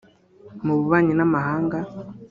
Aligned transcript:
Mu 0.65 0.73
bubanyi 0.79 1.13
n’amahanga 1.15 1.77